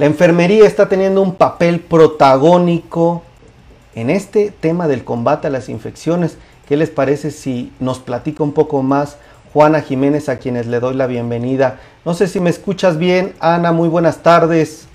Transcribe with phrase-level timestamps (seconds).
[0.00, 3.22] La enfermería está teniendo un papel protagónico
[3.94, 6.38] en este tema del combate a las infecciones.
[6.66, 9.18] ¿Qué les parece si nos platica un poco más
[9.52, 11.80] Juana Jiménez, a quienes le doy la bienvenida?
[12.06, 14.88] No sé si me escuchas bien, Ana, muy buenas tardes.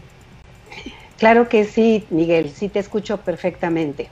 [1.20, 4.10] Claro que sí, Miguel, sí te escucho perfectamente.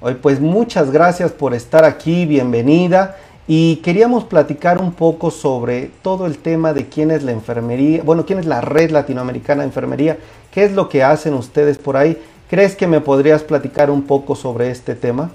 [0.00, 3.18] Hoy pues muchas gracias por estar aquí, bienvenida.
[3.52, 8.24] Y queríamos platicar un poco sobre todo el tema de quién es la enfermería, bueno,
[8.24, 10.18] quién es la red latinoamericana de enfermería,
[10.52, 12.16] qué es lo que hacen ustedes por ahí.
[12.48, 15.32] ¿Crees que me podrías platicar un poco sobre este tema?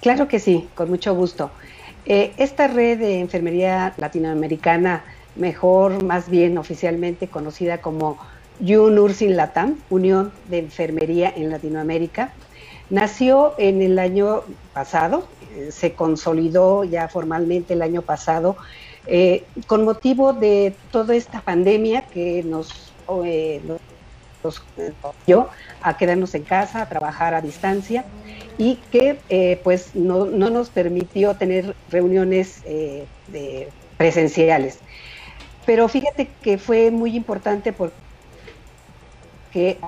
[0.00, 1.50] Claro que sí, con mucho gusto.
[2.06, 5.04] Eh, esta red de enfermería latinoamericana,
[5.36, 8.16] mejor más bien oficialmente conocida como
[8.60, 12.32] UNURSIN Latam, Unión de Enfermería en Latinoamérica,
[12.88, 14.40] nació en el año
[14.72, 15.26] pasado,
[15.70, 18.56] se consolidó ya formalmente el año pasado,
[19.06, 22.92] eh, con motivo de toda esta pandemia que nos,
[23.24, 23.60] eh,
[25.26, 25.48] dio
[25.82, 28.04] a quedarnos en casa, a trabajar a distancia
[28.58, 32.62] y que pues no, nos permitió tener reuniones
[33.96, 34.78] presenciales.
[35.64, 39.78] Pero fíjate que fue muy importante porque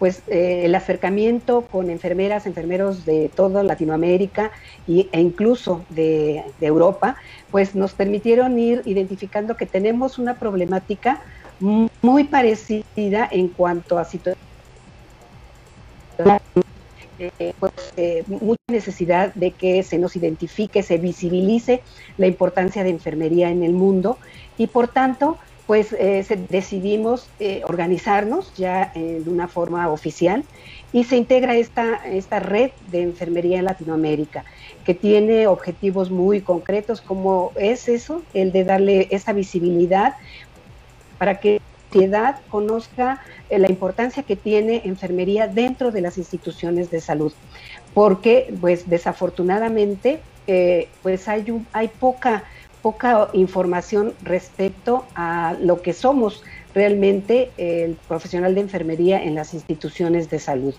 [0.00, 4.50] pues eh, el acercamiento con enfermeras, enfermeros de toda Latinoamérica
[4.88, 7.16] e incluso de, Europa,
[7.50, 11.20] pues nos permitieron ir identificando que tenemos una problemática
[11.60, 14.42] muy parecida en cuanto a situaciones
[17.18, 21.82] eh, pues, eh, mucha necesidad de que se nos identifique, se visibilice
[22.16, 24.16] la importancia de enfermería en el mundo
[24.56, 25.36] y por tanto
[25.70, 30.42] pues eh, decidimos eh, organizarnos ya de una forma oficial
[30.92, 34.44] y se integra esta, esta red de enfermería en Latinoamérica,
[34.84, 40.16] que tiene objetivos muy concretos, como es eso, el de darle esa visibilidad
[41.18, 46.90] para que la sociedad conozca eh, la importancia que tiene enfermería dentro de las instituciones
[46.90, 47.32] de salud,
[47.94, 50.18] porque pues desafortunadamente
[51.04, 52.42] pues hay, hay poca
[52.82, 56.42] poca información respecto a lo que somos
[56.74, 60.74] realmente el profesional de enfermería en las instituciones de salud.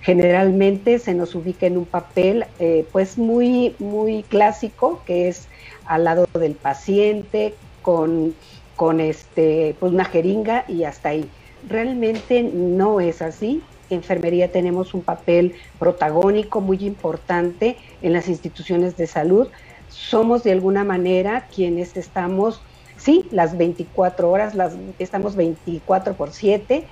[0.00, 5.48] Generalmente se nos ubica en un papel eh, pues muy, muy clásico, que es
[5.86, 8.34] al lado del paciente, con,
[8.76, 11.28] con este, pues una jeringa y hasta ahí.
[11.68, 13.62] Realmente no es así.
[13.88, 19.48] enfermería tenemos un papel protagónico muy importante en las instituciones de salud,
[19.94, 22.60] somos de alguna manera quienes estamos,
[22.96, 26.84] sí, las 24 horas, las, estamos 24 por 7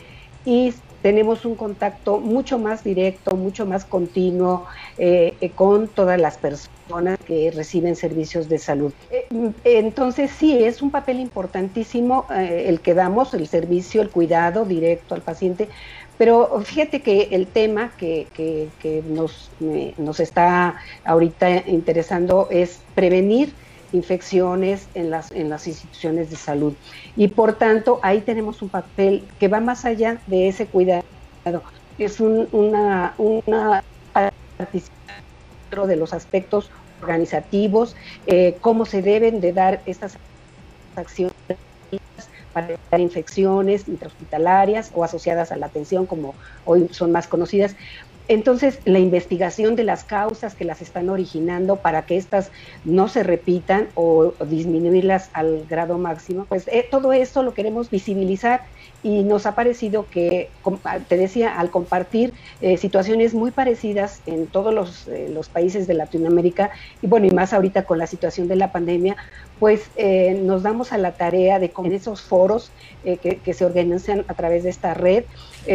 [0.45, 6.39] y tenemos un contacto mucho más directo, mucho más continuo eh, eh, con todas las
[6.39, 8.93] personas que reciben servicios de salud.
[9.11, 9.27] Eh,
[9.65, 15.23] entonces sí, es un papel importantísimo el que damos, el servicio, el cuidado directo al
[15.23, 15.69] paciente,
[16.19, 18.69] pero fíjate que el tema que,
[19.09, 19.51] nos,
[19.97, 23.53] nos, está ahorita interesando es prevenir
[23.93, 26.75] infecciones en las, en las instituciones de salud.
[27.17, 31.05] Y por tanto, ahí tenemos un papel que va más allá de ese cuidado.
[31.99, 33.83] Es una, una
[34.59, 36.71] participación de los aspectos
[37.03, 37.97] organizativos,
[38.27, 40.17] eh, cómo se deben de dar estas
[40.97, 41.35] acciones
[42.53, 47.77] para evitar infecciones intrahospitalarias o asociadas a la atención, como hoy son más conocidas.
[48.29, 52.53] Entonces, la investigación de las causas que las están originando para que éstas
[52.85, 58.63] no se repitan o disminuirlas al grado máximo, pues eh, todo esto lo queremos visibilizar
[59.03, 60.49] y nos ha parecido que,
[60.85, 65.87] ah, te decía, al compartir eh, situaciones muy parecidas en todos los, eh, los, países
[65.87, 66.71] de Latinoamérica,
[67.03, 69.17] y bueno, y más ahorita con la situación de la pandemia,
[69.59, 72.71] pues eh, nos damos a la tarea de con esos foros
[73.05, 75.25] que, que, se organizan a través de esta red,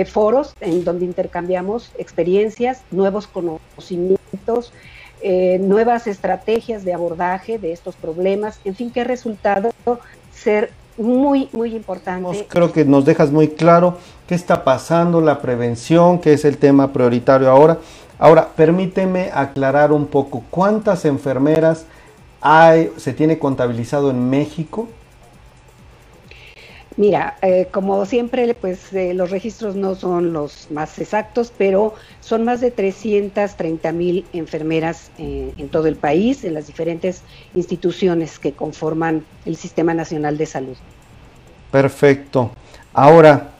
[0.06, 4.74] foros en donde intercambiamos experiencias, nuevos conocimientos,
[5.60, 9.72] nuevas estrategias de abordaje de estos problemas, en fin, que ha resultado
[10.34, 12.46] ser muy, muy importante.
[12.50, 13.98] Creo que nos dejas muy claro
[14.28, 17.78] qué está pasando, la prevención, que es el tema prioritario ahora.
[18.20, 21.86] Ahora, permíteme aclarar un poco, ¿cuántas enfermeras
[22.42, 24.88] hay, se tiene contabilizado en México?
[26.98, 32.44] Mira, eh, como siempre, pues eh, los registros no son los más exactos, pero son
[32.44, 37.22] más de 330 mil enfermeras eh, en todo el país, en las diferentes
[37.54, 40.76] instituciones que conforman el Sistema Nacional de Salud.
[41.70, 42.50] Perfecto.
[42.94, 43.52] Ahora,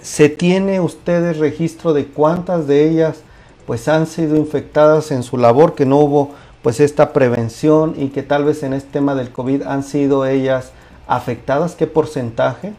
[0.00, 3.22] ¿se tiene ustedes registro de cuántas de ellas
[3.66, 6.30] pues han sido infectadas en su labor, que no hubo
[6.62, 10.72] pues esta prevención y que tal vez en este tema del COVID han sido ellas
[11.08, 11.74] afectadas?
[11.74, 12.72] ¿Qué porcentaje?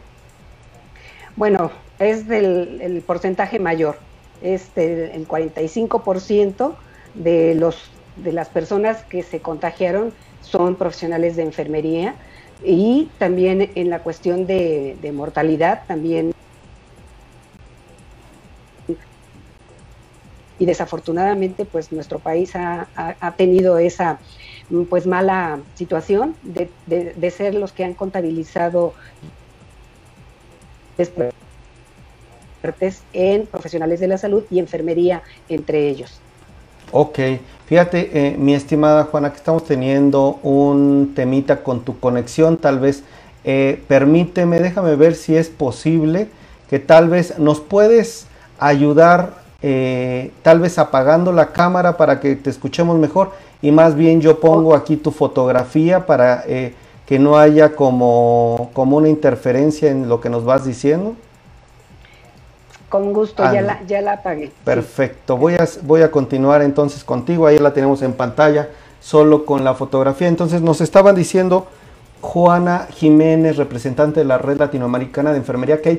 [1.36, 3.98] Bueno, es del el porcentaje mayor,
[4.42, 6.72] es el 45%
[7.14, 12.14] de, los, de las personas que se contagiaron son profesionales de enfermería
[12.64, 16.32] y también en la cuestión de, mortalidad también
[20.58, 22.86] y desafortunadamente pues nuestro país ha,
[23.36, 24.18] tenido esa
[24.88, 28.94] pues mala situación de, de, ser los que han contabilizado
[33.12, 36.20] en profesionales de la salud y enfermería entre ellos.
[36.92, 37.18] Ok,
[37.66, 43.04] fíjate, eh, mi estimada Juana, que estamos teniendo un temita con tu conexión, tal vez
[43.44, 46.28] eh, permíteme, déjame ver si es posible
[46.68, 48.26] que tal vez nos puedes
[48.58, 54.20] ayudar, eh, tal vez apagando la cámara para que te escuchemos mejor y más bien
[54.20, 56.44] yo pongo aquí tu fotografía para
[57.10, 61.16] que no haya como, como una interferencia en lo que nos vas diciendo.
[62.88, 64.52] Con gusto, ya, la, ya la apagué.
[64.64, 68.68] Perfecto, voy, a, voy a continuar entonces contigo, ahí la tenemos en pantalla,
[69.00, 70.28] solo con la fotografía.
[70.28, 71.66] Entonces nos estaban diciendo
[72.20, 75.96] Juana Jiménez, representante de la Red Latinoamericana de Enfermería, que hay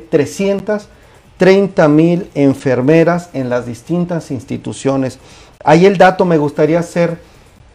[1.42, 5.18] 330 mil enfermeras en las distintas instituciones.
[5.64, 7.18] Ahí el dato me gustaría ser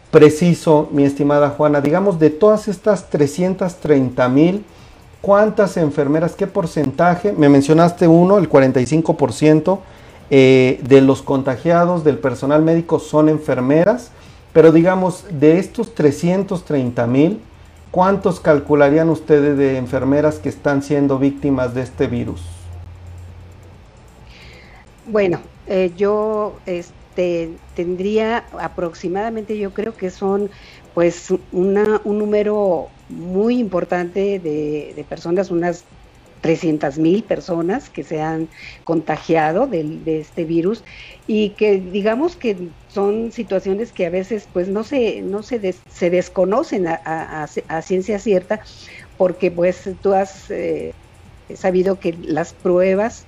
[0.09, 1.81] preciso, mi estimada Juana.
[1.81, 4.63] Digamos, de todas estas 330 mil,
[5.19, 7.33] ¿Cuántas enfermeras, qué porcentaje?
[7.33, 9.79] Me mencionaste uno, el 45%
[10.29, 14.11] eh, de los contagiados del personal médico son enfermeras,
[14.53, 17.41] pero digamos, de estos 330 mil,
[17.91, 22.41] ¿cuántos calcularían ustedes de enfermeras que están siendo víctimas de este virus?
[25.09, 30.49] Bueno, eh, yo este, tendría aproximadamente, yo creo que son
[30.93, 35.85] pues una, un número muy importante de, personas, unas
[36.41, 38.49] 300 mil personas que se han
[38.83, 40.83] contagiado de, este virus
[41.25, 42.57] y que digamos que
[42.89, 47.47] son situaciones que a veces pues no se, no se, se desconocen a,
[47.81, 48.59] ciencia cierta
[49.17, 50.93] porque pues tú has eh,
[51.55, 53.25] sabido que las pruebas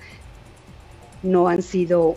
[1.24, 2.16] no han sido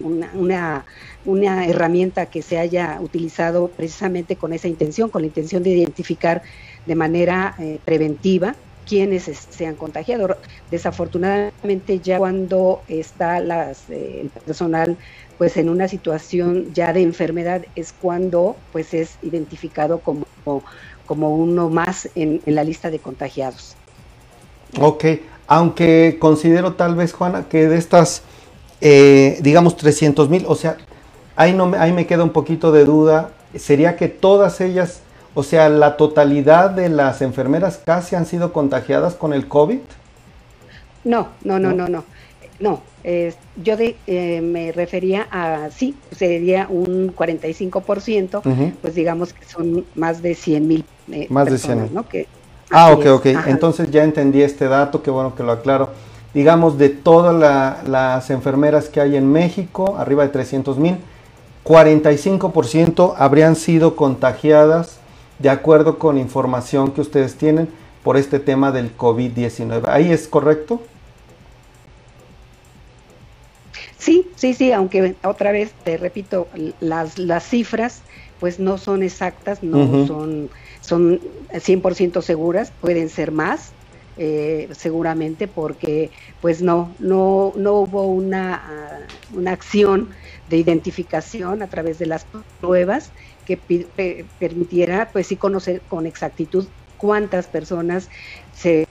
[0.00, 0.84] una, una,
[1.24, 6.42] una, herramienta que se haya utilizado precisamente con esa intención, con la intención de identificar
[6.86, 8.54] de manera eh, preventiva
[8.86, 10.36] quienes se han contagiado.
[10.70, 14.96] Desafortunadamente ya cuando está las, eh, el personal
[15.38, 20.26] pues en una situación ya de enfermedad es cuando pues es identificado como,
[21.06, 23.76] como uno más en, la lista de contagiados.
[24.80, 25.04] Ok,
[25.46, 28.22] aunque considero tal vez Juana que de estas
[28.80, 30.76] eh, digamos 300 mil, o sea,
[31.36, 35.02] ahí, no, ahí me queda un poquito de duda, sería que todas ellas
[35.38, 39.78] o sea, la totalidad de las enfermeras casi han sido contagiadas con el COVID.
[41.04, 42.04] No, no, no, no, no.
[42.58, 42.82] No,
[43.62, 50.34] yo eh, me refería a, sí, sería un 45%, pues digamos que son más de
[50.34, 51.94] 100 mil eh, Más de 100 mil.
[51.94, 52.04] ¿no?
[52.70, 53.26] ah, ok, ok.
[53.46, 55.90] Entonces ya entendí este dato, qué bueno que lo aclaro.
[56.34, 57.34] Digamos, de todas
[57.88, 60.96] las enfermeras que hay en México, arriba de 300 mil,
[61.64, 64.98] 45% habrían sido contagiadas
[65.38, 67.68] de acuerdo con información que ustedes tienen
[68.02, 69.84] por este tema del COVID-19.
[69.88, 70.80] ¿Ahí es correcto?
[73.98, 76.48] Sí, sí, sí, aunque otra vez te repito,
[76.80, 78.02] las, las cifras
[78.40, 80.48] pues no son exactas, no son,
[80.80, 81.20] son
[81.52, 83.72] 100% seguras, pueden ser más,
[84.18, 86.10] eh, seguramente porque
[86.40, 90.08] pues no, no, no hubo una, una acción
[90.50, 92.26] de identificación a través de las
[92.60, 93.10] pruebas
[93.46, 96.66] que permitiera, pues sí, conocer con exactitud
[96.98, 98.10] cuántas personas
[98.54, 98.86] se,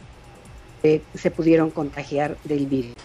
[0.82, 2.96] eh, se pudieron contagiar del virus.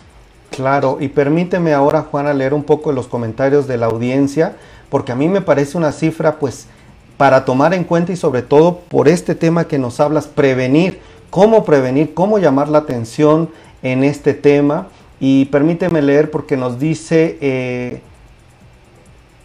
[0.50, 4.56] Claro, y permíteme ahora, Juana, leer un poco los comentarios de la audiencia,
[4.88, 6.68] porque a mí me parece una cifra, pues,
[7.16, 11.00] para tomar en cuenta y sobre todo por este tema que nos hablas, prevenir,
[11.32, 13.48] cómo prevenir, cómo llamar la atención
[13.82, 14.88] en este tema.
[15.18, 18.02] Y permíteme leer porque nos dice eh,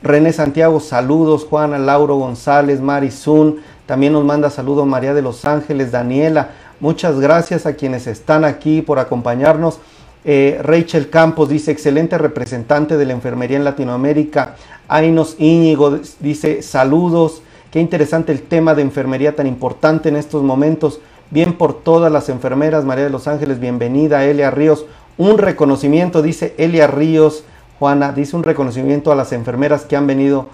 [0.03, 1.45] René Santiago, saludos.
[1.45, 6.49] Juana, Lauro González, Marizun, también nos manda saludos María de los Ángeles, Daniela.
[6.81, 9.79] Muchas gracias a quienes están aquí por acompañarnos.
[10.25, 14.57] Eh, Rachel Campos dice, excelente representante de la enfermería en Latinoamérica.
[14.89, 17.43] Ainos Íñigo dice, saludos.
[17.71, 20.99] Qué interesante el tema de enfermería tan importante en estos momentos.
[21.29, 24.23] Bien por todas las enfermeras, María de los Ángeles, bienvenida.
[24.23, 24.85] Elia Ríos,
[25.17, 27.43] un reconocimiento, dice Elia Ríos.
[27.79, 30.47] Juana, dice un reconocimiento a las enfermeras que han venido,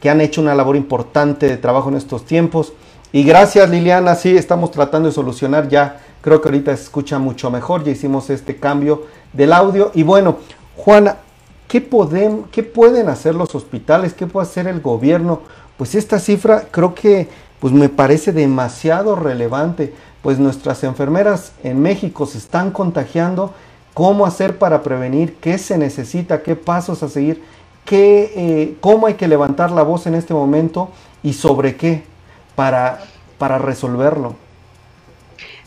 [0.00, 2.72] que han hecho una labor importante de trabajo en estos tiempos.
[3.12, 7.50] Y gracias Liliana, sí, estamos tratando de solucionar ya Creo que ahorita se escucha mucho
[7.50, 9.90] mejor, ya hicimos este cambio del audio.
[9.94, 10.36] Y bueno,
[10.76, 11.16] Juana,
[11.66, 11.88] ¿qué,
[12.52, 14.12] ¿qué pueden hacer los hospitales?
[14.12, 15.40] ¿Qué puede hacer el gobierno?
[15.78, 17.28] Pues esta cifra creo que
[17.60, 23.54] pues me parece demasiado relevante, pues nuestras enfermeras en México se están contagiando.
[23.94, 25.34] ¿Cómo hacer para prevenir?
[25.40, 26.42] ¿Qué se necesita?
[26.42, 27.42] ¿Qué pasos a seguir?
[27.84, 30.90] ¿Qué, eh, ¿Cómo hay que levantar la voz en este momento?
[31.22, 32.04] ¿Y sobre qué?
[32.54, 33.00] Para,
[33.38, 34.36] para resolverlo.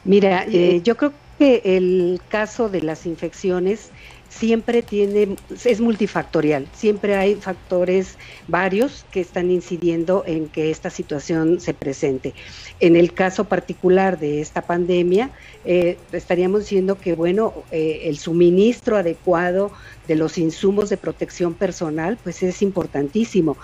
[0.03, 3.91] Mira, eh, yo creo que el caso de las infecciones
[4.37, 11.59] siempre tiene, es multifactorial, siempre hay factores varios que están incidiendo en que esta situación
[11.59, 12.33] se presente.
[12.79, 15.31] En el caso particular de esta pandemia,
[15.65, 19.71] eh, estaríamos diciendo que, bueno, eh, el suministro adecuado
[20.07, 23.57] de los insumos de protección personal, pues es importantísimo.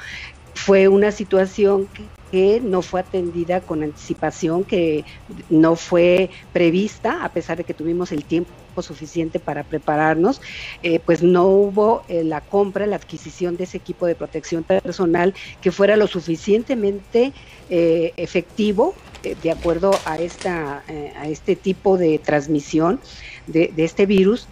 [0.53, 1.87] Fue una situación
[2.31, 5.05] que no fue atendida con anticipación, que
[5.49, 10.41] no fue prevista, a pesar de que tuvimos el tiempo suficiente para prepararnos,
[10.83, 15.33] eh, pues no hubo eh, la compra, la adquisición de ese equipo de protección personal
[15.61, 17.33] que fuera lo suficientemente
[17.69, 23.01] eh, efectivo de acuerdo a, esta, a este tipo de transmisión
[23.47, 24.47] de este virus.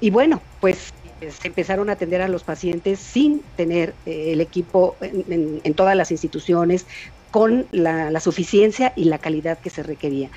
[0.00, 0.92] Y bueno, pues
[1.30, 6.10] se empezaron a atender a los pacientes sin tener eh, el equipo en, todas las
[6.10, 6.86] instituciones
[7.30, 10.30] con la, suficiencia y la calidad que se requería.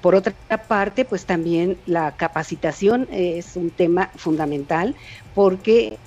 [0.00, 0.34] Por otra
[0.68, 4.94] parte, pues también la capacitación es un tema fundamental
[5.34, 5.98] porque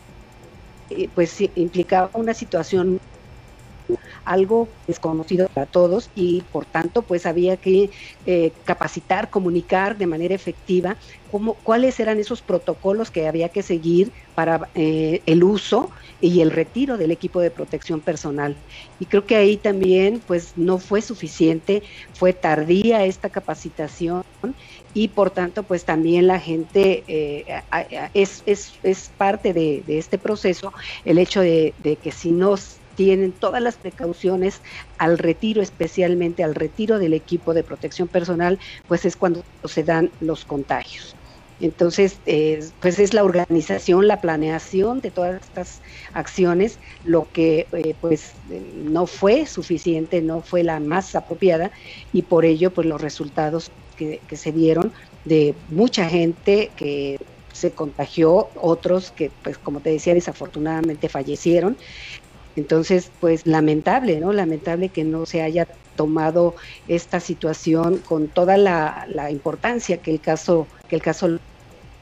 [0.89, 2.99] eh, pues implicaba una situación
[4.25, 7.91] algo desconocido para todos y por tanto pues había que
[8.25, 10.97] eh, capacitar, comunicar de manera efectiva
[11.31, 16.51] cómo, cuáles eran esos protocolos que había que seguir para eh, el uso y el
[16.51, 18.55] retiro del equipo de protección personal.
[18.99, 24.23] Y creo que ahí también pues no fue suficiente, fue tardía esta capacitación
[24.93, 27.61] y por tanto pues también la gente eh,
[28.13, 30.73] es, es, es, parte de, este proceso
[31.03, 32.55] el hecho de, de que si no
[32.95, 34.61] tienen todas las precauciones
[34.97, 40.11] al retiro, especialmente al retiro del equipo de protección personal, pues es cuando se dan
[40.19, 41.15] los contagios.
[41.61, 45.79] Entonces, eh, pues es la organización, la planeación de todas estas
[46.13, 51.71] acciones lo que eh, pues no fue suficiente, no fue la más apropiada
[52.11, 54.91] y por ello pues los resultados que, que se dieron
[55.23, 57.17] de mucha gente que
[57.53, 61.77] se contagió, otros que pues como te decía desafortunadamente fallecieron
[62.55, 64.33] entonces, pues lamentable, ¿no?
[64.33, 66.55] Lamentable que no se haya tomado
[66.87, 71.39] esta situación con toda la, importancia que el caso que el caso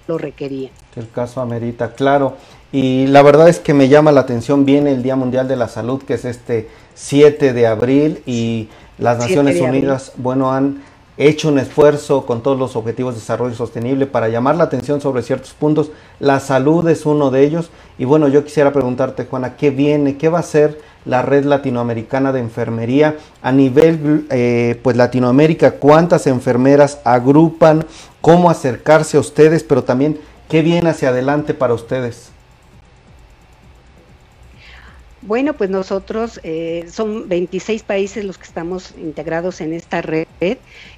[0.07, 0.69] lo requería.
[0.95, 2.35] El caso amerita, claro.
[2.71, 5.67] Y la verdad es que me llama la atención bien el Día Mundial de la
[5.67, 10.83] Salud, que es este 7 de abril, y las Naciones Unidas, bueno, han
[11.17, 15.21] hecho un esfuerzo con todos los objetivos de desarrollo sostenible para llamar la atención sobre
[15.21, 15.91] ciertos puntos.
[16.19, 17.69] La salud es uno de ellos.
[17.97, 20.17] Y bueno, yo quisiera preguntarte, Juana, ¿qué viene?
[20.17, 25.73] ¿Qué va a hacer la red latinoamericana de enfermería a nivel, eh, pues Latinoamérica?
[25.73, 27.85] ¿Cuántas enfermeras agrupan?
[28.21, 29.63] ¿Cómo acercarse a ustedes?
[29.63, 32.33] Pero también, ¿qué viene hacia adelante para ustedes?
[35.25, 40.27] Bueno, pues nosotros eh, son 26 países los que estamos integrados en esta red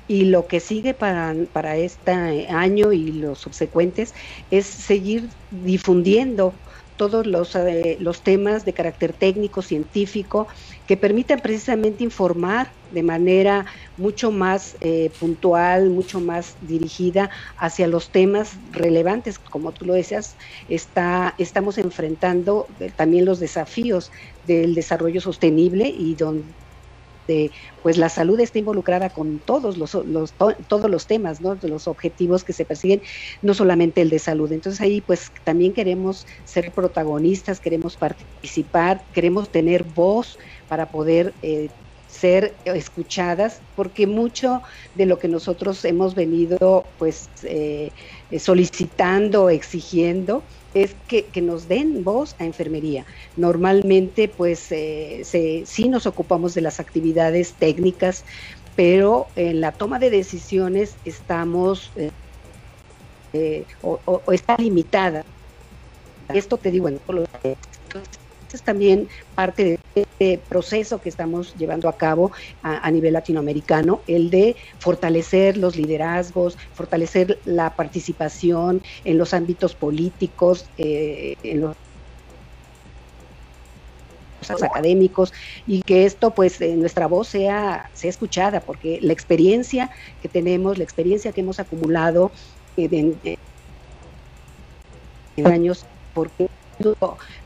[0.07, 4.13] y lo que sigue para, para este año y los subsecuentes
[4.51, 6.53] es seguir difundiendo
[6.95, 10.47] todos los, eh, los temas de carácter técnico, científico,
[10.87, 13.65] que permitan precisamente informar de manera
[13.97, 20.37] mucho más eh, puntual, mucho más dirigida hacia los temas relevantes, como tú lo decías,
[20.69, 24.11] está, estamos enfrentando eh, también los desafíos
[24.43, 26.64] del desarrollo sostenible y donde
[27.81, 29.91] pues la salud está involucrada con todos los,
[30.67, 31.57] todos los temas, ¿no?
[31.61, 33.01] los objetivos que se persiguen,
[33.41, 34.51] no solamente el de salud.
[34.51, 41.69] Entonces ahí pues también queremos ser protagonistas, queremos participar, queremos tener voz para poder eh,
[42.07, 44.61] ser escuchadas, porque mucho
[44.93, 47.91] de lo que nosotros hemos venido pues eh,
[48.39, 50.43] solicitando, exigiendo,
[50.75, 53.05] es que, nos den voz a enfermería.
[53.37, 55.23] Normalmente, pues, eh,
[55.65, 58.25] sí nos ocupamos de las actividades técnicas,
[58.75, 62.11] pero en la toma de decisiones estamos eh,
[63.31, 65.23] eh, o, está limitada.
[66.29, 67.29] Esto te digo en todos los
[68.55, 72.31] es también parte de este proceso que estamos llevando a cabo
[72.63, 80.65] a, nivel latinoamericano, el de fortalecer los liderazgos, fortalecer la participación en los ámbitos políticos,
[80.77, 81.75] eh, en los
[84.61, 85.33] académicos
[85.65, 89.89] y que esto pues nuestra voz sea, sea escuchada porque la experiencia
[90.21, 92.31] que tenemos, la experiencia que hemos acumulado
[92.77, 93.17] en,
[95.43, 96.47] años porque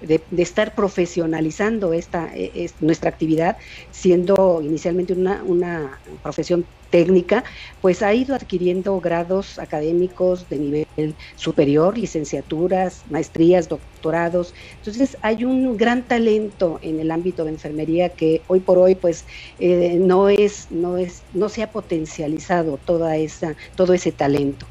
[0.02, 3.58] de, estar profesionalizando esta e, nuestra actividad,
[3.92, 7.44] siendo inicialmente una, una profesión técnica,
[7.82, 14.54] pues ha ido adquiriendo grados académicos de nivel superior, licenciaturas, maestrías, doctorados.
[14.78, 19.26] Entonces hay un gran talento en el ámbito de enfermería que hoy por hoy pues
[19.60, 24.66] eh, no es, no es, no se ha potencializado toda esa, todo ese talento.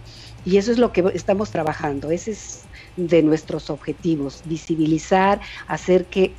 [0.44, 2.10] Y eso es lo que estamos trabajando.
[2.10, 2.62] Ese es
[2.98, 6.32] de nuestros objetivos, visibilizar, hacer que,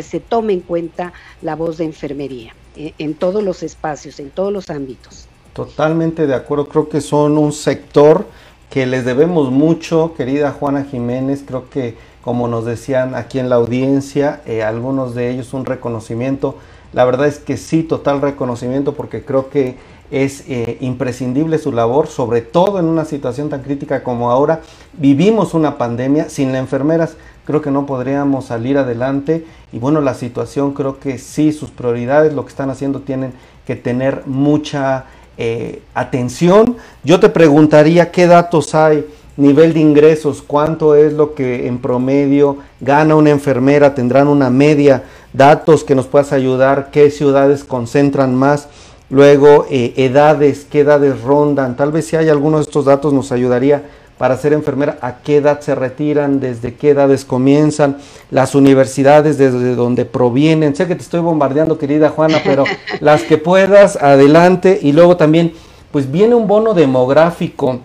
[0.00, 1.12] se tome en cuenta
[1.42, 5.26] la voz de enfermería eh, en todos los espacios, en todos los ámbitos.
[5.52, 8.26] Totalmente de acuerdo, creo que son un sector
[8.70, 13.56] que les debemos mucho, querida Juana Jiménez, creo que como nos decían aquí en la
[13.56, 16.56] audiencia, eh, algunos de ellos un reconocimiento,
[16.92, 19.76] la verdad es que sí, total reconocimiento porque creo que
[20.10, 24.60] es eh, imprescindible su labor, sobre todo en una situación tan crítica como ahora.
[24.94, 27.16] Vivimos una pandemia, sin las enfermeras
[27.48, 29.46] creo que no podríamos salir adelante.
[29.72, 33.32] Y bueno, la situación creo que sí, sus prioridades, lo que están haciendo tienen
[33.66, 35.06] que tener mucha
[35.38, 36.76] eh, atención.
[37.04, 39.06] Yo te preguntaría qué datos hay,
[39.38, 45.04] nivel de ingresos, cuánto es lo que en promedio gana una enfermera, tendrán una media,
[45.32, 48.68] datos que nos puedas ayudar, qué ciudades concentran más
[49.10, 51.76] Luego, eh, edades, qué edades rondan.
[51.76, 53.82] Tal vez si hay alguno de estos datos nos ayudaría
[54.18, 57.98] para ser enfermera, a qué edad se retiran, desde qué edades comienzan,
[58.30, 60.74] las universidades desde donde provienen.
[60.74, 62.64] Sé que te estoy bombardeando, querida Juana, pero
[63.00, 64.78] las que puedas, adelante.
[64.82, 65.54] Y luego también,
[65.92, 67.78] pues viene un bono demográfico.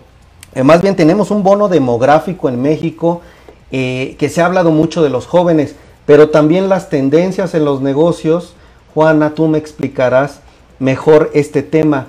[0.54, 3.22] Eh, más bien tenemos un bono demográfico en México
[3.70, 7.80] eh, que se ha hablado mucho de los jóvenes, pero también las tendencias en los
[7.80, 8.54] negocios.
[8.92, 10.40] Juana, tú me explicarás
[10.78, 12.08] mejor este tema.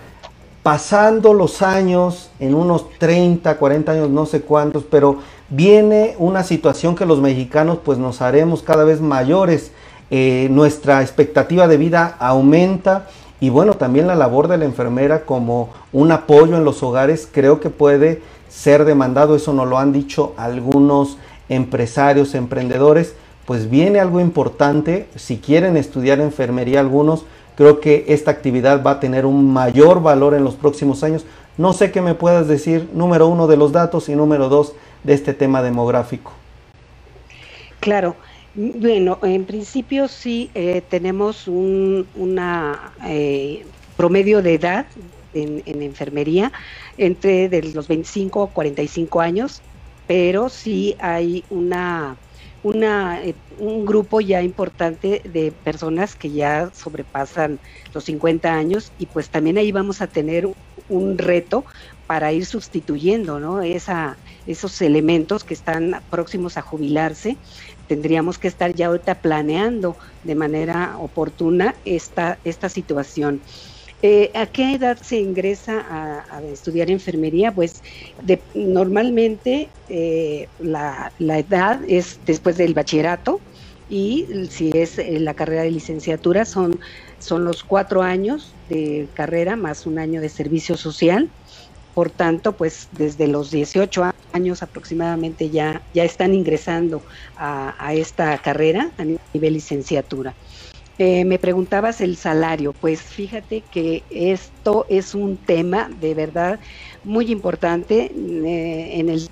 [0.64, 6.96] Pasando los años, en unos 30, 40 años, no sé cuántos, pero viene una situación
[6.96, 9.72] que los mexicanos pues nos haremos cada vez mayores.
[10.12, 13.08] Eh, nuestra expectativa de vida aumenta
[13.40, 17.60] y bueno, también la labor de la enfermera como un apoyo en los hogares creo
[17.60, 21.18] que puede ser demandado, eso nos lo han dicho algunos
[21.50, 23.14] empresarios, emprendedores,
[23.46, 29.00] pues viene algo importante, si quieren estudiar enfermería algunos, Creo que esta actividad va a
[29.00, 31.26] tener un mayor valor en los próximos años.
[31.58, 35.14] No sé qué me puedas decir, número uno, de los datos y número dos, de
[35.14, 36.34] este tema demográfico.
[37.80, 38.16] Claro.
[38.56, 42.08] Bueno, en principio sí eh, tenemos un
[43.06, 43.66] eh,
[43.98, 44.86] promedio de edad
[45.34, 46.54] en, en, enfermería
[46.98, 49.62] entre de los 25 a 45 años,
[50.08, 52.16] pero sí hay una
[52.66, 57.62] una, eh, un grupo ya importante de personas que ya sobrepasan
[57.94, 60.48] los 50 años y pues también ahí vamos a tener
[60.88, 61.66] un reto
[62.08, 63.62] para ir sustituyendo ¿no?
[63.62, 67.40] Esa, esos elementos que están próximos a jubilarse.
[67.86, 73.44] Tendríamos que estar ya ahorita planeando de manera oportuna esta, esta situación.
[74.08, 75.84] Eh, ¿A qué edad se ingresa
[76.30, 77.52] a, estudiar enfermería?
[77.52, 77.82] Pues
[78.54, 83.42] normalmente eh, la, edad es después del bachillerato
[83.90, 86.80] y si es eh, la carrera de licenciatura son,
[87.18, 91.28] son los cuatro años de carrera más un año de servicio social.
[91.96, 97.02] Por tanto, pues desde los 18 años aproximadamente ya, ya están ingresando
[97.38, 100.36] a, a esta carrera a nivel licenciatura.
[100.98, 106.60] Eh, me preguntabas el salario, pues fíjate que esto es un tema de verdad
[107.04, 109.28] muy importante eh, en el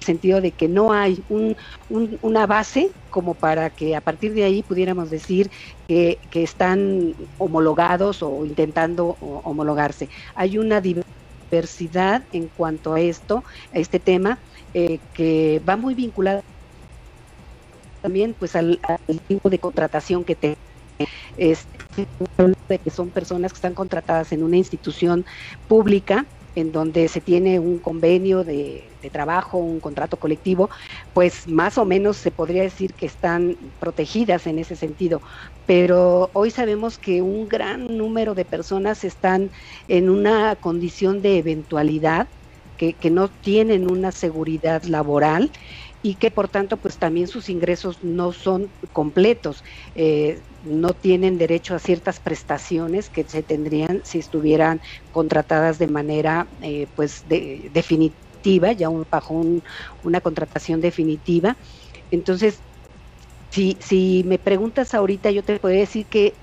[0.00, 5.10] sentido de que no hay una base como para que a partir de ahí pudiéramos
[5.10, 5.48] decir
[5.86, 10.08] que, están homologados o intentando homologarse.
[10.34, 14.40] Hay una diversidad en cuanto a esto, a este tema,
[14.74, 16.42] eh, que va muy vinculada
[18.00, 18.80] también pues al,
[19.26, 20.56] tipo de contratación que te
[21.36, 25.24] es, que son personas que están contratadas en una institución
[25.66, 30.68] pública en donde se tiene un convenio de, trabajo, un contrato colectivo,
[31.12, 35.22] pues más o menos se podría decir que están protegidas en ese sentido.
[35.66, 39.50] Pero hoy sabemos que un gran número de personas están
[39.88, 42.28] en una condición de eventualidad,
[42.76, 45.50] que, que no tienen una seguridad laboral
[46.02, 49.62] y que por tanto pues también sus ingresos no son completos,
[49.94, 56.48] eh, no tienen derecho a ciertas prestaciones que se tendrían si estuvieran contratadas de manera
[56.62, 59.42] eh, pues definitiva, ya un, bajo
[60.02, 61.56] una contratación definitiva.
[62.10, 62.64] Entonces,
[63.50, 66.34] si, si me preguntas ahorita, yo te podría decir que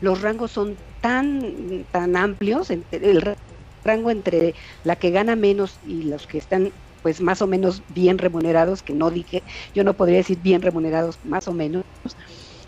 [0.00, 3.36] los rangos son tan, tan amplios, el
[3.84, 8.18] rango entre la que gana menos y los que están pues más o menos bien
[8.18, 9.42] remunerados, que no dije,
[9.74, 11.82] yo no podría decir bien remunerados, más o menos.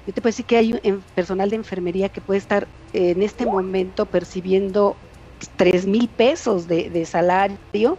[0.07, 3.47] Yo te puedo decir que hay un personal de enfermería que puede estar en este
[3.47, 4.99] momento percibiendo
[5.57, 7.99] tres mil pesos de, salario,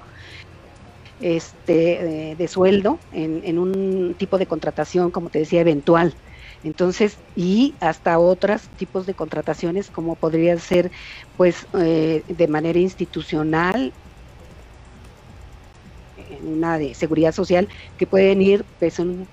[1.19, 6.15] este, eh, de sueldo en, en, un tipo de contratación, como te decía, eventual.
[6.63, 10.91] Entonces, y hasta otros tipos de contrataciones, como podría ser,
[11.35, 13.93] pues, eh, de manera institucional,
[16.43, 17.67] una de seguridad social,
[17.97, 19.27] que pueden ir pues, un,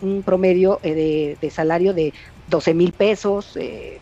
[0.00, 2.12] un promedio eh, de, salario de
[2.48, 4.00] 12 mil pesos, eh,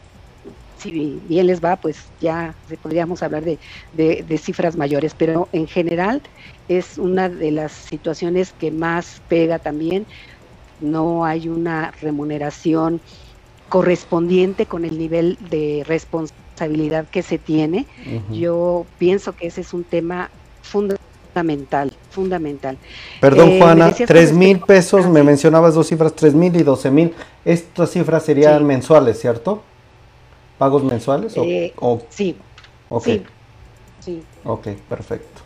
[0.79, 3.59] si bien les va, pues ya podríamos hablar de,
[3.95, 6.21] de, cifras mayores, pero en general
[6.69, 10.07] es una de las situaciones que más pega también.
[10.81, 13.01] No hay una remuneración
[13.69, 17.87] correspondiente con el nivel de responsabilidad que se tiene.
[18.33, 20.31] Yo pienso que ese es un tema
[20.63, 21.12] fundamental,
[22.11, 22.79] fundamental.
[23.21, 27.13] Perdón, eh, Juana, tres mil pesos, me mencionabas dos cifras, tres mil y doce mil.
[27.45, 29.63] Estas cifras serían mensuales, ¿cierto?
[30.59, 31.37] ¿Pagos mensuales?
[31.37, 31.73] O, eh,
[32.11, 32.37] sí.
[32.89, 33.25] Okay.
[34.01, 34.23] Sí.
[34.45, 35.43] Ok, perfecto.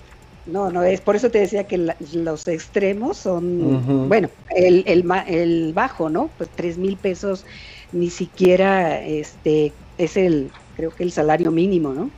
[0.47, 5.73] No, no, es por eso te decía que los extremos son, bueno, el, el, el,
[5.73, 6.31] bajo, ¿no?
[6.39, 7.45] Pues tres mil pesos
[7.93, 12.11] ni siquiera este es el, creo que el salario mínimo, ¿no?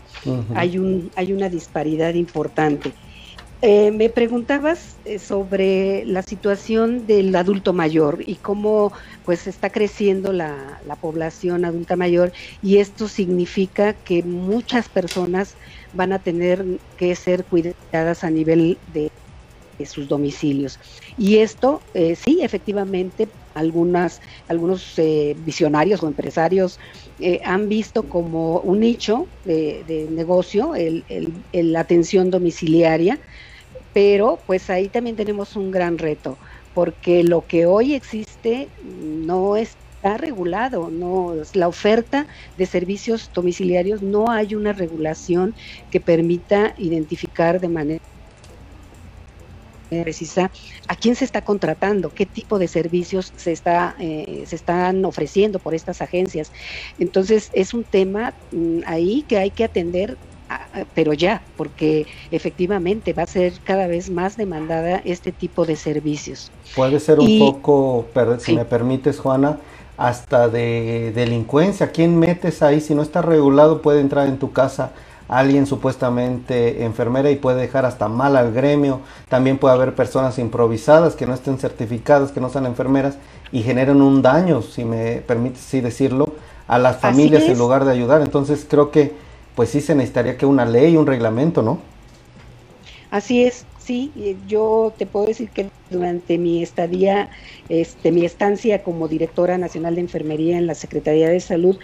[0.55, 2.93] Hay un, hay una disparidad importante.
[3.61, 8.93] Eh, me preguntabas eh, sobre la situación del adulto mayor y cómo
[9.25, 15.55] pues está creciendo la, población adulta mayor y esto significa que muchas personas
[15.93, 16.65] van a tener
[16.97, 19.11] que ser cuidadas a nivel de,
[19.87, 20.79] sus domicilios.
[21.17, 25.01] Y esto eh, sí, efectivamente, algunas, algunos
[25.45, 26.81] visionarios o empresarios
[27.45, 31.05] han visto como un nicho de, negocio el,
[31.53, 33.21] la atención domiciliaria
[33.93, 36.39] pero pues ahí también tenemos un gran reto,
[36.73, 44.31] porque lo que hoy existe no está regulado, no la oferta de servicios domiciliarios no
[44.31, 45.55] hay una regulación
[45.91, 47.99] que permita identificar de manera
[49.91, 50.51] precisa
[50.89, 55.61] a quién se está contratando, qué tipo de servicios se está eh, se están ofreciendo
[55.61, 56.51] por estas agencias.
[56.99, 60.19] Entonces es un tema mm, ahí que hay que atender
[60.95, 66.51] pero ya, porque efectivamente va a ser cada vez más demandada este tipo de servicios.
[66.75, 68.07] Puede ser un poco,
[68.39, 69.59] si me permites, Juana,
[69.97, 71.91] hasta de delincuencia.
[71.91, 72.81] ¿Quién metes ahí?
[72.81, 74.93] Si no está regulado, puede entrar en tu casa
[75.29, 79.01] alguien supuestamente enfermera y puede dejar hasta mal al gremio.
[79.29, 83.19] También puede haber personas improvisadas que no estén certificadas, que no sean enfermeras
[83.53, 86.33] y generan un daño, si me permites así decirlo,
[86.67, 88.23] a las familias en lugar de ayudar.
[88.23, 89.13] Entonces creo que
[89.59, 91.81] pues sí se necesitaría que una ley, un reglamento, ¿no?
[93.11, 97.29] Así es, sí, yo te puedo decir que durante mi estadía,
[97.69, 101.77] este, mi estancia como directora nacional de enfermería en la Secretaría de Salud,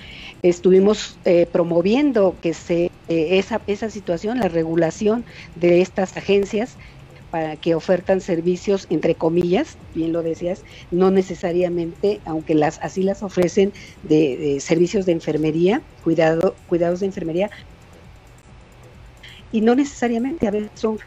[0.45, 5.25] estuvimos eh, promoviendo que se eh, esa, esa situación, la regulación
[5.57, 6.77] de estas agencias
[7.35, 13.25] para que ofertan servicios entre comillas, bien lo decías, no necesariamente, aunque las así las
[13.25, 13.73] ofrecen
[14.05, 17.51] de, servicios de enfermería, cuidado, cuidados de enfermería,
[19.51, 21.01] y no necesariamente a veces son,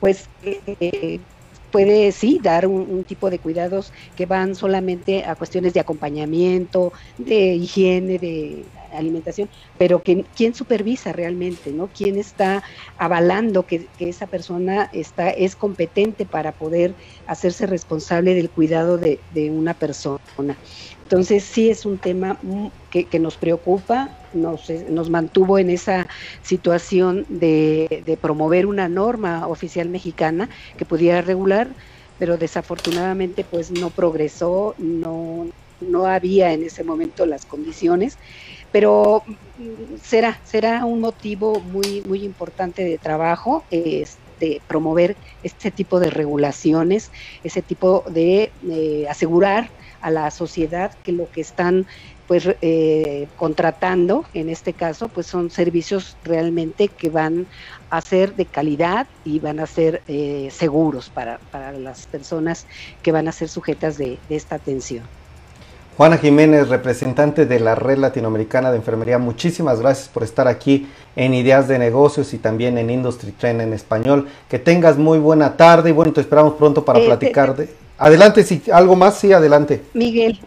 [0.00, 1.20] pues eh,
[1.70, 7.54] puede sí dar un, tipo de cuidados que van solamente a cuestiones de acompañamiento, de
[7.54, 8.64] higiene, de
[8.98, 11.88] alimentación, pero que, quién supervisa realmente, ¿no?
[11.88, 12.62] ¿Quién está
[12.98, 16.94] avalando que, esa persona está, es competente para poder
[17.26, 19.18] hacerse responsable del cuidado de,
[19.50, 20.56] una persona?
[21.02, 22.36] Entonces sí es un tema
[22.90, 26.06] que, nos preocupa, nos, mantuvo en esa
[26.42, 31.68] situación de, de, promover una norma oficial mexicana que pudiera regular,
[32.18, 35.46] pero desafortunadamente pues no progresó, no,
[35.80, 38.18] no había en ese momento las condiciones
[38.76, 43.64] pero mm, será, será un motivo muy, muy importante de trabajo.
[43.70, 47.10] este, promover este tipo de regulaciones,
[47.42, 48.52] ese tipo de
[49.08, 49.70] asegurar
[50.02, 51.86] a la sociedad que lo que están
[52.26, 57.46] pues eh, contratando en este caso pues son servicios realmente que van
[57.88, 62.66] a ser de calidad y van a ser eh, seguros para, para las personas
[63.02, 65.04] que van a ser sujetas de esta atención.
[65.96, 71.32] Juana Jiménez, representante de la Red Latinoamericana de Enfermería, muchísimas gracias por estar aquí en
[71.32, 74.28] Ideas de Negocios y también en Industry Trend en español.
[74.50, 77.70] Que tengas muy buena tarde y bueno, te esperamos pronto para eh, platicar de...
[77.96, 79.84] Adelante, si algo más, sí, adelante.
[79.94, 80.38] Miguel.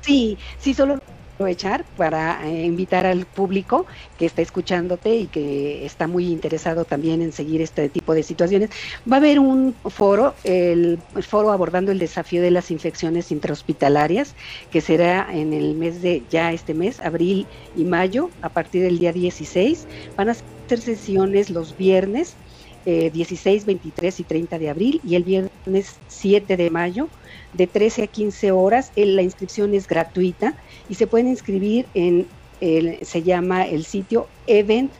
[0.00, 0.98] Sí, sí, solo
[1.42, 3.84] aprovechar para eh, invitar al público
[4.16, 8.70] que está escuchándote y que está muy interesado también en seguir este tipo de situaciones.
[9.10, 14.36] Va a haber un foro, el, foro abordando el desafío de las infecciones intrahospitalarias,
[14.70, 19.00] que será en el mes de, ya este mes, abril y mayo, a partir del
[19.00, 19.88] día 16.
[20.16, 22.36] Van a ser sesiones los viernes.
[22.84, 27.08] 16, eh, 23 y 30 de abril y el viernes 7 de mayo
[27.52, 28.92] de 13 a 15 horas.
[28.96, 30.54] La inscripción es gratuita
[30.88, 32.26] y se pueden inscribir en,
[32.60, 34.92] el, se llama el sitio Event,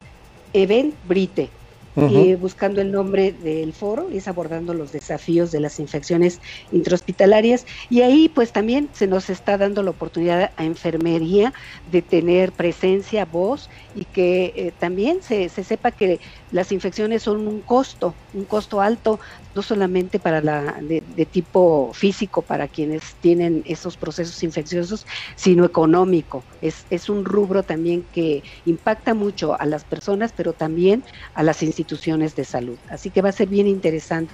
[0.53, 1.49] Event Brite.
[1.95, 6.41] y buscando el nombre del foro, es abordando los desafíos de las infecciones
[6.73, 7.67] intrahospitalarias.
[7.91, 11.53] Y ahí pues también se nos está dando la oportunidad a enfermería
[11.91, 16.19] de tener presencia, voz y que eh, también se, se, sepa que
[16.51, 19.21] las infecciones son un costo, un costo alto,
[19.55, 26.43] no solamente para la de, tipo físico para quienes tienen esos procesos infecciosos, sino económico.
[26.61, 31.03] Es, es un rubro también que impacta mucho a las personas, pero también
[31.35, 32.77] a las instituciones de salud.
[32.89, 34.33] Así que va a ser bien interesante.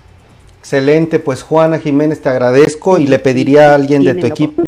[0.59, 4.63] Excelente, pues Juana Jiménez te agradezco y le pediría a alguien de tu equipo.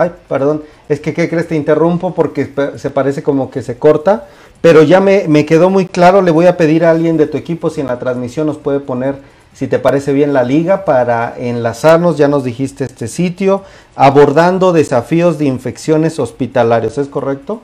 [0.00, 1.46] Ay, perdón, es que ¿qué crees?
[1.46, 4.28] Te interrumpo porque se parece como que se corta,
[4.62, 7.36] pero ya me, me, quedó muy claro, le voy a pedir a alguien de tu
[7.36, 9.16] equipo si en la transmisión nos puede poner,
[9.52, 13.62] si te parece bien, la liga para enlazarnos, ya nos dijiste este sitio,
[13.94, 17.60] abordando desafíos de infecciones hospitalarias, ¿es correcto?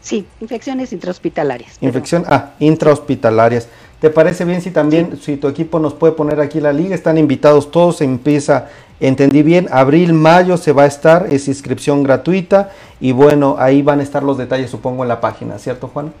[0.00, 1.78] Sí, infecciones intrahospitalarias.
[1.80, 3.68] Infección, ah, intrahospitalarias.
[4.02, 6.92] ¿Te parece bien si también, si tu equipo nos puede poner aquí la liga?
[6.92, 8.68] Están invitados todos, empieza,
[9.02, 14.00] entendí bien, abril, mayo se va a estar, es inscripción gratuita y bueno, ahí van
[14.00, 16.12] a estar los detalles supongo en la página, ¿cierto Juan?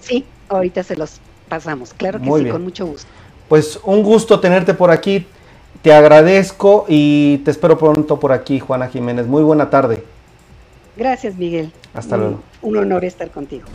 [0.00, 3.08] Sí, ahorita se los pasamos, claro que sí, con mucho gusto.
[3.48, 5.26] Pues un gusto tenerte por aquí,
[5.82, 9.26] te agradezco y te espero pronto por aquí, Juana Jiménez.
[9.26, 10.02] Muy buena tarde.
[10.96, 11.72] Gracias, Miguel.
[11.94, 12.40] Hasta luego.
[12.62, 13.66] Un honor estar contigo.